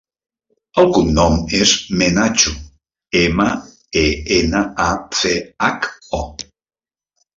El 0.83 0.87
cognom 0.95 1.35
és 1.57 1.73
Menacho: 1.99 2.53
ema, 3.21 3.47
e, 4.05 4.07
ena, 4.39 4.63
a, 4.87 4.89
ce, 5.21 5.35
hac, 5.67 5.91
o. 6.23 6.27